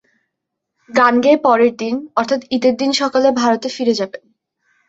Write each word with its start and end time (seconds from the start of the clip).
গান 0.89 1.13
গেয়ে 1.23 1.37
পরের 1.45 1.73
দিন 1.81 1.95
অর্থাৎ 2.19 2.41
ঈদের 2.55 2.73
দিন 2.77 2.91
সকালে 3.01 3.27
ভারতে 3.41 3.67
ফিরে 3.75 3.93
যাবেন। 3.99 4.23